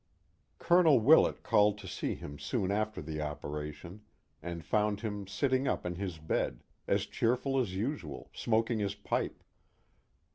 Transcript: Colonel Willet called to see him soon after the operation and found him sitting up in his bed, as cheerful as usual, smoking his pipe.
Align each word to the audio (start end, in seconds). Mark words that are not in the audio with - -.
Colonel 0.57 0.99
Willet 0.99 1.43
called 1.43 1.77
to 1.77 1.87
see 1.87 2.15
him 2.15 2.39
soon 2.39 2.71
after 2.71 3.03
the 3.03 3.21
operation 3.21 4.01
and 4.41 4.65
found 4.65 5.01
him 5.01 5.27
sitting 5.27 5.67
up 5.67 5.85
in 5.85 5.93
his 5.93 6.17
bed, 6.17 6.63
as 6.87 7.05
cheerful 7.05 7.59
as 7.59 7.75
usual, 7.75 8.27
smoking 8.33 8.79
his 8.79 8.95
pipe. 8.95 9.43